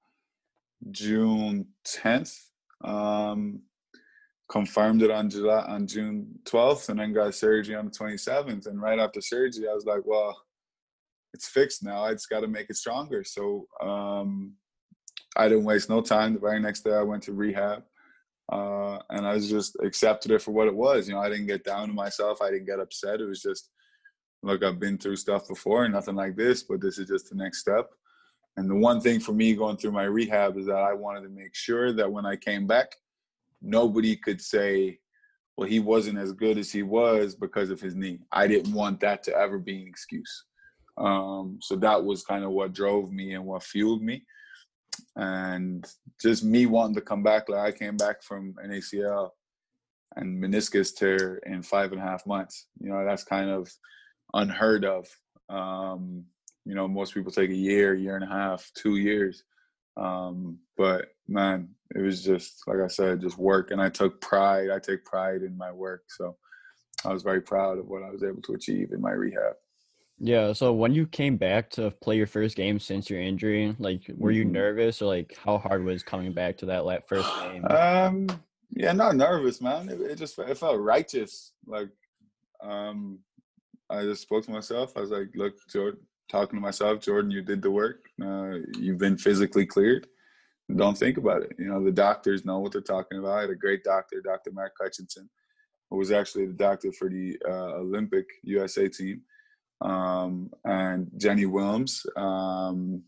[0.91, 2.39] June 10th,
[2.85, 3.63] um,
[4.49, 8.67] confirmed it on July on June 12th, and then got surgery on the 27th.
[8.67, 10.41] And right after surgery, I was like, well,
[11.35, 12.05] it's fixed now.
[12.05, 13.25] I just got to make it stronger.
[13.25, 14.55] So um,
[15.37, 16.35] I didn't waste no time.
[16.35, 17.85] The very next day, I went to rehab.
[18.51, 21.09] Uh, and I was just accepted it for what it was.
[21.09, 22.43] You know, I didn't get down to myself.
[22.43, 23.21] I didn't get upset.
[23.21, 23.71] It was just,
[24.43, 27.61] look, I've been through stuff before, nothing like this, but this is just the next
[27.61, 27.91] step.
[28.57, 31.29] And the one thing for me going through my rehab is that I wanted to
[31.29, 32.97] make sure that when I came back,
[33.63, 34.99] nobody could say,
[35.57, 38.19] well, he wasn't as good as he was because of his knee.
[38.33, 40.45] I didn't want that to ever be an excuse.
[40.97, 44.25] Um, so that was kind of what drove me and what fueled me.
[45.17, 45.87] And
[46.21, 49.31] just me wanting to come back, like I came back from an ACL
[50.17, 52.67] and meniscus tear in five and a half months.
[52.81, 53.73] You know, that's kind of
[54.35, 55.09] unheard of.
[55.49, 56.25] Um,
[56.65, 59.45] you know, most people take a year, year and a half, two years.
[59.97, 64.71] Um, but man, it was just like I said, just work, and I took pride.
[64.71, 66.37] I take pride in my work, so
[67.05, 69.55] I was very proud of what I was able to achieve in my rehab.
[70.21, 70.53] Yeah.
[70.53, 74.31] So when you came back to play your first game since your injury, like were
[74.31, 74.51] you Mhm.
[74.51, 77.65] nervous or like how hard was coming back to that first game?
[77.65, 78.27] Um,
[78.69, 79.89] yeah, not nervous, man.
[79.89, 81.53] It, it just it felt righteous.
[81.67, 81.89] Like,
[82.63, 83.21] um,
[83.89, 84.93] I just spoke to myself.
[84.97, 88.05] I was like, "Look, Jordan," talking to myself, Jordan, you did the work.
[88.23, 90.07] Uh, you've been physically cleared.
[90.77, 91.53] Don't think about it.
[91.59, 93.39] You know, the doctors know what they're talking about.
[93.39, 94.53] I had a great doctor, Dr.
[94.53, 95.29] Mark Hutchinson,
[95.89, 99.23] who was actually the doctor for the uh, Olympic USA team,
[99.81, 102.05] um, and Jenny Williams.
[102.17, 103.03] Um,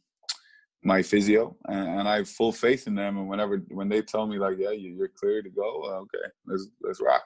[0.85, 3.17] my physio and, and I have full faith in them.
[3.17, 6.67] And whenever when they tell me like, yeah, you, you're clear to go, okay, let's
[6.83, 7.23] let's rock.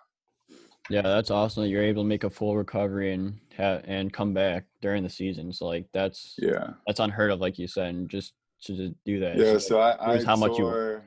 [0.91, 1.63] Yeah, that's awesome.
[1.63, 5.09] that You're able to make a full recovery and ha- and come back during the
[5.09, 5.53] season.
[5.55, 9.21] So like that's Yeah, that's unheard of, like you said, and just to just do
[9.21, 9.37] that.
[9.39, 9.53] yeah.
[9.53, 11.03] So, So I I how tore much you-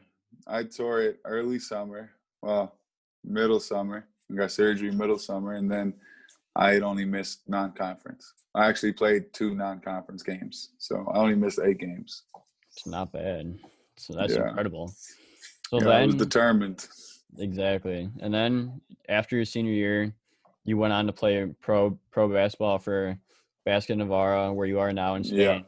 [0.48, 2.10] I tore it early summer,
[2.42, 2.80] well,
[3.24, 4.08] middle summer.
[4.32, 5.94] I got surgery middle summer, and then
[6.56, 8.34] I had only missed non-conference.
[8.56, 12.24] I actually played two non-conference games, so I only missed eight games.
[12.72, 13.58] it's not bad.
[13.98, 14.48] So that's Yeah.
[14.50, 14.88] incredible.
[15.70, 16.88] So yeah, I was then determined.
[17.38, 20.14] exactly, and then after your senior year,
[20.64, 23.18] you went on to play pro pro basketball for
[23.66, 25.40] Basket Navarra, where you are now in Spain.
[25.40, 25.62] Yeah.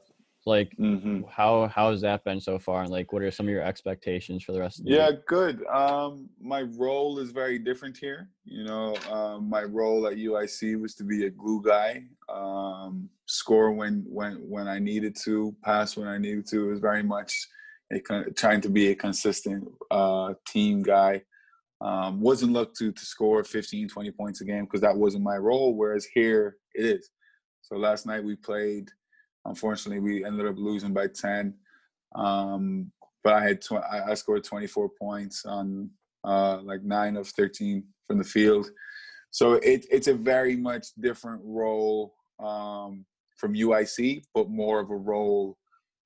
[0.45, 2.81] Like hmm how how has that been so far?
[2.81, 4.99] And like, what are some of your expectations for the rest of the year?
[5.01, 5.23] Yeah, year?
[5.27, 5.65] good.
[5.67, 8.29] Um, my role is very different here.
[8.43, 13.71] You know, um, my role at UIC was to be a glue guy, um, score
[13.71, 16.65] when when when I needed to, pass when I needed to.
[16.65, 17.47] It was very much
[17.91, 17.99] a
[18.31, 21.21] trying to be a consistent uh, team guy.
[21.81, 25.37] Um, wasn't looked to to score 15, 20 points a game because that wasn't my
[25.37, 25.75] role.
[25.75, 27.09] Whereas here it is.
[27.61, 28.89] So last night we played.
[29.45, 31.55] Unfortunately, we ended up losing by ten.
[32.15, 32.91] Um,
[33.23, 35.89] but I had tw- I I scored 24 points on
[36.23, 38.69] uh, like nine of 13 from the field.
[39.31, 43.05] So it, it's a very much different role um,
[43.37, 45.57] from UIC, but more of a role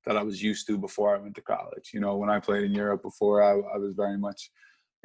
[0.06, 1.90] that I was used to before I went to college.
[1.94, 4.52] You know, when I played in Europe before, I, I was very much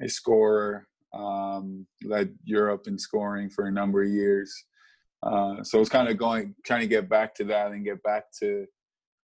[0.03, 4.53] a scorer, um, led Europe in scoring for a number of years.
[5.23, 8.25] Uh, so it's kind of going, trying to get back to that and get back
[8.41, 8.67] to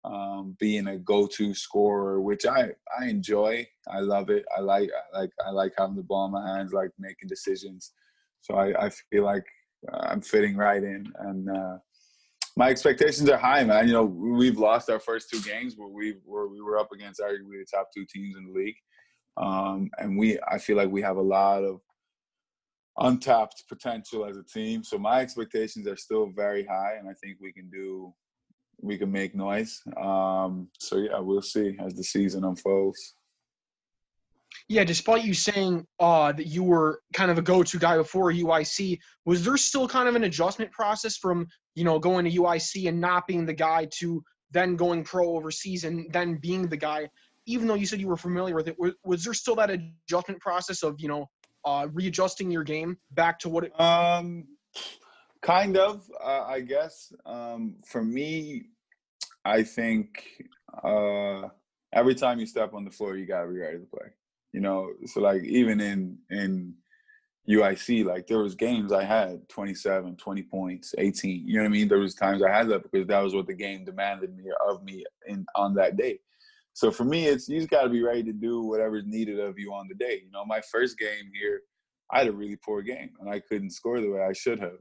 [0.06, 3.66] um, being a go-to scorer, which I I enjoy.
[3.88, 4.46] I love it.
[4.56, 7.94] I like I like I like having the ball in my hands, like making decisions.
[8.42, 9.46] So I, I feel like
[9.92, 11.78] uh, I'm fitting right in, and uh,
[12.58, 13.88] my expectations are high, man.
[13.88, 17.22] You know, we've lost our first two games where we were we were up against
[17.22, 18.78] arguably the top two teams in the league,
[19.38, 21.80] um, and we I feel like we have a lot of
[23.00, 24.84] untapped potential as a team.
[24.84, 28.14] So my expectations are still very high, and I think we can do
[28.82, 29.82] we can make noise.
[29.98, 33.16] Um, so yeah, we'll see as the season unfolds.
[34.68, 39.00] Yeah, despite you saying uh, that you were kind of a go-to guy before UIC,
[39.26, 43.00] was there still kind of an adjustment process from you know going to UIC and
[43.00, 47.08] not being the guy to then going pro overseas and then being the guy?
[47.46, 50.40] even though you said you were familiar with it, was, was there still that adjustment
[50.40, 51.30] process of you know
[51.66, 53.80] uh, readjusting your game back to what it?
[53.80, 54.46] Um,
[55.42, 57.14] kind of, uh, I guess.
[57.26, 58.64] Um, for me,
[59.46, 60.44] I think
[60.84, 61.50] uh,
[61.94, 64.08] every time you step on the floor, you gotta be ready to play.
[64.52, 66.74] You know, so like even in in
[67.50, 71.48] UIC, like there was games I had 27, 20 points, 18.
[71.48, 71.88] You know what I mean?
[71.88, 74.84] There was times I had that because that was what the game demanded me of
[74.84, 76.20] me in on that day.
[76.74, 79.60] So for me, it's you just got to be ready to do whatever's needed of
[79.60, 80.22] you on the day.
[80.26, 81.62] You know, my first game here,
[82.12, 84.80] I had a really poor game and I couldn't score the way I should have.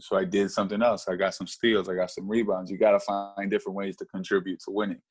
[0.00, 1.06] So I did something else.
[1.08, 1.88] I got some steals.
[1.88, 2.70] I got some rebounds.
[2.70, 5.02] You got to find different ways to contribute to winning.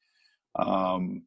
[0.57, 1.23] Um,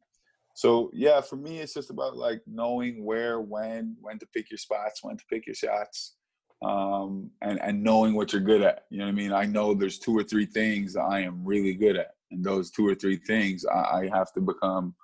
[0.55, 4.57] so yeah, for me, it's just about like knowing where, when, when to pick your
[4.57, 6.15] spots, when to pick your shots,
[6.63, 8.85] um, and and knowing what you're good at.
[8.89, 9.33] You know what I mean?
[9.33, 12.87] I know there's two or three things I am really good at, and those two
[12.87, 14.95] or three things I, I have to become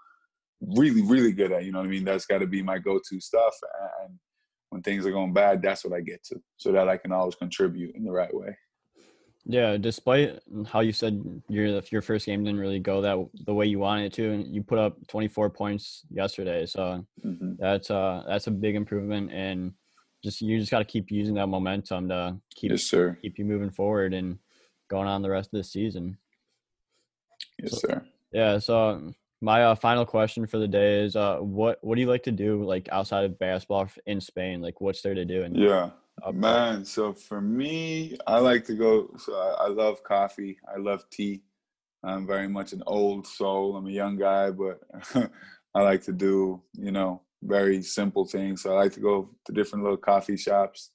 [0.61, 1.65] really, really good at.
[1.65, 2.05] You know what I mean?
[2.05, 3.55] That's got to be my go-to stuff.
[4.03, 4.17] And
[4.69, 7.35] when things are going bad, that's what I get to, so that I can always
[7.35, 8.57] contribute in the right way.
[9.45, 13.65] Yeah, despite how you said your your first game didn't really go that the way
[13.65, 17.53] you wanted it to, and you put up 24 points yesterday, so Mm-hmm.
[17.57, 19.73] that's uh that's a big improvement, and
[20.23, 23.17] just you just got to keep using that momentum to keep Yes, sir.
[23.21, 24.39] keep you moving forward and
[24.89, 26.17] going on the rest of the season.
[27.63, 28.05] Yes, So- sir.
[28.31, 32.07] Yeah, so my uh, final question for the day is uh what what do you
[32.07, 34.61] like to do like outside of basketball in Spain?
[34.61, 35.43] Like what's there to do?
[35.43, 35.91] And Yeah.
[36.23, 36.33] up?
[36.35, 39.09] Man, so for me, I like to go.
[39.17, 40.57] So I, I love coffee.
[40.73, 41.43] I love tea.
[42.03, 43.75] I'm very much an old soul.
[43.77, 44.81] I'm a young guy, but
[45.75, 48.61] I like to do, you know, very simple things.
[48.61, 50.91] So I like to go to different little coffee shops,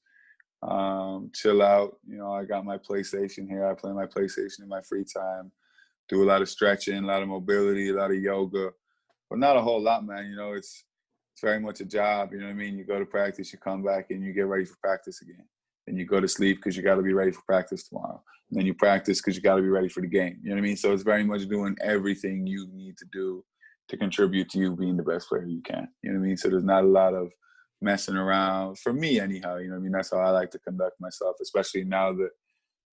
[0.62, 1.98] um, chill out.
[2.06, 3.64] You know, I got my PlayStation here.
[3.66, 5.50] I play my PlayStation in my free time.
[6.08, 8.70] Do a lot of stretching, a lot of mobility, a lot of yoga,
[9.28, 10.26] but not a whole lot, man.
[10.26, 10.84] You know, it's
[11.38, 12.32] it's very much a job.
[12.32, 12.76] You know what I mean?
[12.76, 15.44] You go to practice, you come back, and you get ready for practice again.
[15.86, 18.20] And you go to sleep because you got to be ready for practice tomorrow.
[18.50, 20.38] And then you practice because you got to be ready for the game.
[20.42, 20.76] You know what I mean?
[20.76, 23.44] So it's very much doing everything you need to do
[23.88, 25.88] to contribute to you being the best player you can.
[26.02, 26.36] You know what I mean?
[26.36, 27.30] So there's not a lot of
[27.80, 29.56] messing around for me, anyhow.
[29.58, 29.92] You know what I mean?
[29.92, 32.30] That's how I like to conduct myself, especially now that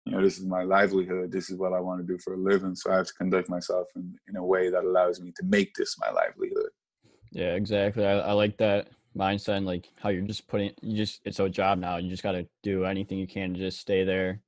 [0.06, 1.32] you know this is my livelihood.
[1.32, 2.74] This is what I want to do for a living.
[2.76, 5.74] So I have to conduct myself in, in a way that allows me to make
[5.74, 6.70] this my livelihood.
[7.32, 8.06] Yeah, exactly.
[8.06, 11.48] I, I like that mindset and like how you're just putting you just it's a
[11.48, 11.96] job now.
[11.96, 14.40] You just got to do anything you can to just stay there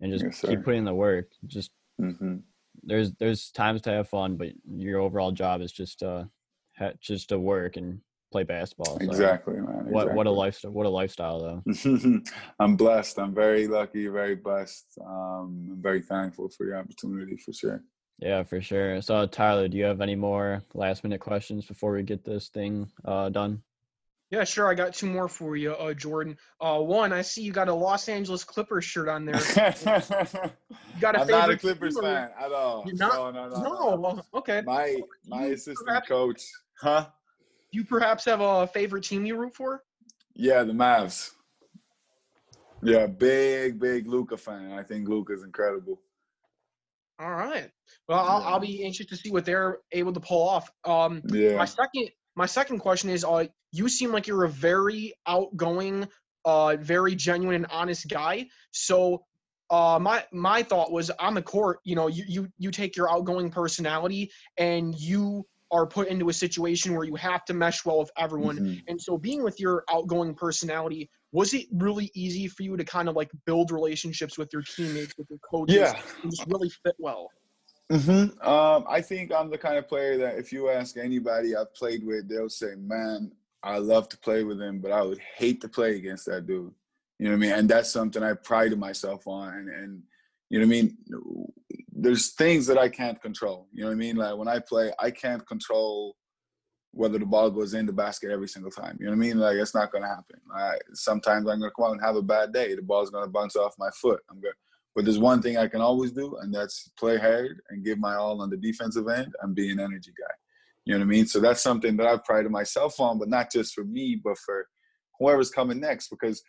[0.00, 1.30] and just Yes, keep putting in the work.
[1.46, 2.36] Just hmm
[2.82, 6.24] there's there's times to have fun, but your overall job is just uh
[6.76, 8.98] ha- just to work and play basketball.
[8.98, 9.86] So Exactly, man.
[9.88, 12.22] What what a lifestyle what a lifestyle though.
[12.60, 13.18] I'm blessed.
[13.18, 14.86] I'm very lucky, very blessed.
[15.04, 17.82] Um, I'm very thankful for the opportunity for sure.
[18.18, 19.00] Yeah, for sure.
[19.00, 22.90] So Tyler, do you have any more last minute questions before we get this thing
[23.04, 23.62] uh done?
[24.30, 24.68] Yeah, sure.
[24.68, 26.36] I got two more for you, uh, Jordan.
[26.60, 29.40] Uh, one, I see you got a Los Angeles Clippers shirt on there.
[30.94, 32.82] You got a I'm favorite not a Clippers team fan at all.
[32.84, 33.14] You're not?
[33.14, 33.62] No, no, no.
[33.62, 33.96] No, no.
[34.00, 34.62] well, okay.
[34.66, 36.42] My my assistant coach,
[36.80, 37.06] huh?
[37.70, 39.82] Do you perhaps have a favorite team you root for?
[40.34, 41.32] Yeah, the Mavs.
[42.82, 44.72] Yeah, big, big Luka fan.
[44.72, 46.00] I think Luka's incredible.
[47.20, 47.70] All right.
[48.08, 50.70] Well, I'll, I'll be anxious to see what they're able to pull off.
[50.84, 56.08] Um, my second, my second question is, uh, you seem like you're a very outgoing,
[56.44, 58.46] uh, very genuine and honest guy.
[58.70, 59.24] So,
[59.70, 63.10] uh, my my thought was on the court, you know, you you you take your
[63.10, 67.98] outgoing personality and you are put into a situation where you have to mesh well
[67.98, 68.58] with everyone.
[68.58, 68.82] Mhm.
[68.88, 73.08] And so, being with your outgoing personality, was it really easy for you to kind
[73.08, 76.00] of like build relationships with your teammates, with your coaches, Yeah.
[76.22, 77.28] and just really fit well?
[77.90, 81.74] hmm Um, I think I'm the kind of player that if you ask anybody I've
[81.74, 85.60] played with, they'll say, "Man, I love to play with him, but I would hate
[85.62, 86.74] to play against that dude."
[87.18, 87.52] You know what I mean?
[87.52, 89.52] And that's something I prided myself on.
[89.54, 90.02] And, and
[90.50, 90.98] you know what I mean?
[92.00, 93.66] There's things that I can't control.
[93.72, 94.16] You know what I mean?
[94.16, 96.16] Like when I play, I can't control
[96.92, 98.96] whether the ball goes in the basket every single time.
[98.98, 99.38] You know what I mean?
[99.38, 100.40] Like it's not gonna happen.
[100.54, 102.74] I, sometimes I'm gonna come out and have a bad day.
[102.74, 104.20] The ball's gonna bounce off my foot.
[104.30, 104.54] I'm gonna
[104.98, 108.16] but there's one thing I can always do, and that's play hard and give my
[108.16, 110.34] all on the defensive end and be an energy guy.
[110.84, 111.26] You know what I mean?
[111.26, 114.66] So that's something that I've prided myself on, but not just for me, but for
[115.20, 116.08] whoever's coming next.
[116.08, 116.42] Because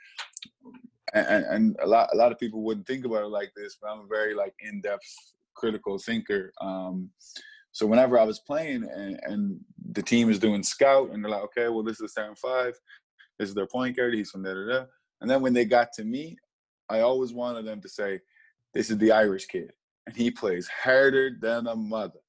[1.14, 3.92] and, and a lot a lot of people wouldn't think about it like this, but
[3.92, 6.44] I'm a very like in-depth critical thinker.
[6.62, 7.10] Um,
[7.72, 9.60] so whenever I was playing and, and
[9.92, 12.74] the team is doing scout and they're like, okay, well this is seven five,
[13.38, 14.86] this is their point guard, he's from da da da.
[15.22, 16.38] And then when they got to me,
[16.90, 18.20] I always wanted them to say,
[18.74, 19.72] this is the Irish kid,
[20.08, 22.24] and he plays harder than a mother.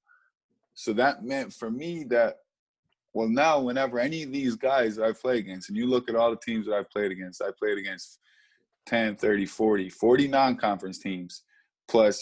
[0.74, 2.36] So that meant for me that
[3.12, 6.30] Well, now whenever any of these guys I play against, and you look at all
[6.30, 8.18] the teams that I've played against, I played against
[8.86, 11.42] 10, 30, 40, 40 non-conference teams,
[11.88, 12.16] plus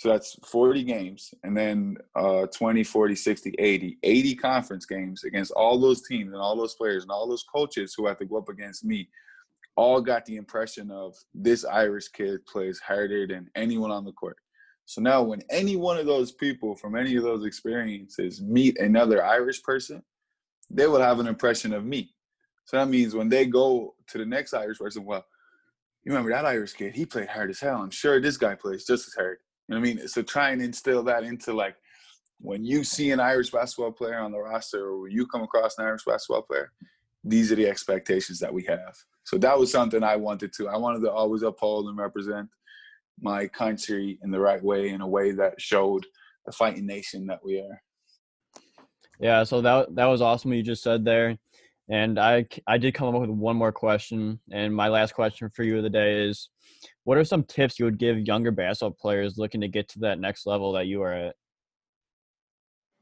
[0.00, 5.52] so that's 40 games, and then uh, 20, 40, 60, 80, 80 conference games against
[5.52, 8.38] all those teams and all those players and all those coaches who have to go
[8.38, 9.10] up against me.
[9.76, 14.38] All got the impression of this Irish kid plays harder than anyone on the court.
[14.86, 19.22] So now, when any one of those people from any of those experiences meet another
[19.22, 20.02] Irish person,
[20.70, 22.14] they will have an impression of me.
[22.64, 25.26] So that means when they go to the next Irish person, well,
[26.04, 26.94] you remember that Irish kid?
[26.94, 27.82] He played hard as hell.
[27.82, 29.36] I'm sure this guy plays just as hard.
[29.70, 30.08] What I mean?
[30.08, 31.76] So try and instill that into like
[32.40, 35.78] when you see an Irish basketball player on the roster or when you come across
[35.78, 36.72] an Irish basketball player,
[37.22, 38.96] these are the expectations that we have.
[39.22, 40.68] So that was something I wanted to.
[40.68, 42.48] I wanted to always uphold and represent
[43.20, 46.04] my country in the right way, in a way that showed
[46.46, 47.82] the fighting nation that we are.
[49.20, 51.38] Yeah, so that that was awesome what you just said there.
[51.90, 55.64] And I I did come up with one more question, and my last question for
[55.64, 56.48] you of the day is
[57.02, 60.20] what are some tips you would give younger basketball players looking to get to that
[60.20, 61.34] next level that you are at?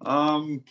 [0.07, 0.65] Um,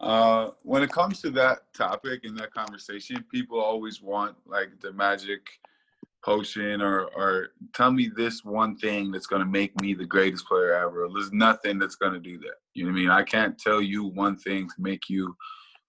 [0.00, 4.92] uh, when it comes to that topic and that conversation, people always want like the
[4.92, 5.40] magic
[6.24, 10.72] potion or or tell me this one thing that's gonna make me the greatest player
[10.72, 11.08] ever.
[11.12, 12.54] There's nothing that's gonna do that.
[12.72, 13.10] You know what I mean?
[13.10, 15.36] I can't tell you one thing to make you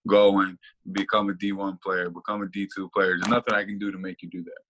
[0.08, 0.58] go and
[0.92, 3.18] become a D1 player, become a D2 player.
[3.18, 4.62] There's nothing I can do to make you do that.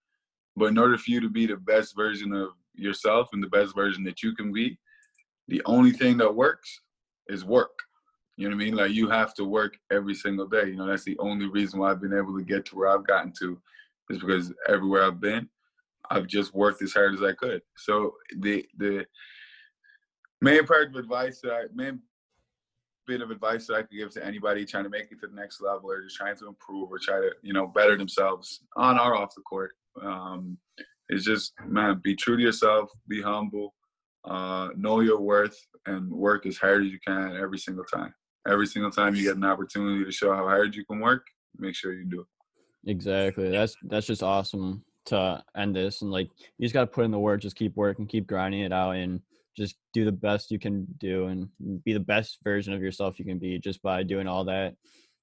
[0.55, 3.75] But in order for you to be the best version of yourself and the best
[3.75, 4.77] version that you can be,
[5.47, 6.81] the only thing that works
[7.27, 7.79] is work.
[8.37, 8.75] You know what I mean?
[8.75, 10.67] Like you have to work every single day.
[10.67, 13.05] You know, that's the only reason why I've been able to get to where I've
[13.05, 13.59] gotten to
[14.09, 15.49] is because everywhere I've been,
[16.09, 17.61] I've just worked as hard as I could.
[17.75, 19.05] So the the
[20.41, 21.99] main part of advice that I main
[23.09, 25.35] bit of advice that I could give to anybody trying to make it to the
[25.35, 28.99] next level or just trying to improve or try to, you know, better themselves on
[28.99, 29.71] or off the court
[30.03, 30.57] um,
[31.09, 33.73] it's just man, be true to yourself, be humble,
[34.25, 38.13] uh, know your worth, and work as hard as you can every single time.
[38.47, 41.25] Every single time you get an opportunity to show how hard you can work,
[41.57, 42.91] make sure you do it.
[42.91, 43.49] Exactly.
[43.49, 47.11] That's that's just awesome to end this, and like you just got to put in
[47.11, 49.21] the work, just keep working, keep grinding it out, and
[49.59, 51.49] just do the best you can do, and
[51.83, 54.73] be the best version of yourself you can be just by doing all that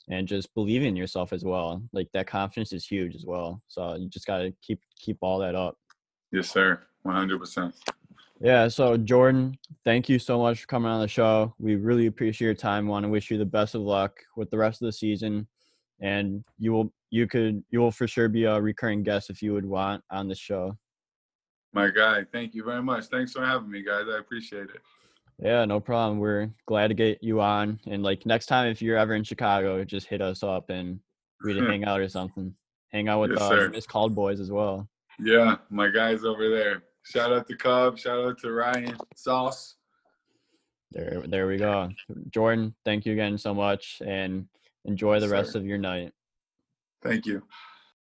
[0.08, 1.82] and just believing in yourself as well.
[1.92, 3.60] Like that confidence is huge as well.
[3.66, 5.76] So you just got to keep keep all that up.
[6.30, 6.82] Yes, sir.
[7.02, 7.74] One hundred percent.
[8.40, 8.68] Yeah.
[8.68, 11.54] So Jordan, thank you so much for coming on the show.
[11.58, 12.86] We really appreciate your time.
[12.86, 15.48] Want to wish you the best of luck with the rest of the season,
[16.00, 19.54] and you will you could you will for sure be a recurring guest if you
[19.54, 20.76] would want on the show.
[21.72, 23.06] My guy, thank you very much.
[23.06, 24.06] Thanks for having me, guys.
[24.08, 24.80] I appreciate it.
[25.38, 26.18] Yeah, no problem.
[26.18, 27.78] We're glad to get you on.
[27.86, 31.00] And like next time, if you're ever in Chicago, just hit us up and
[31.44, 32.54] we can hang out or something.
[32.92, 34.88] Hang out with yes, uh, Miss Called Boys as well.
[35.18, 36.82] Yeah, my guys over there.
[37.02, 37.98] Shout out to Cub.
[37.98, 39.76] Shout out to Ryan Sauce.
[40.92, 41.90] There, there we go.
[42.30, 44.46] Jordan, thank you again so much, and
[44.84, 45.58] enjoy the yes, rest sir.
[45.58, 46.12] of your night.
[47.02, 47.42] Thank you.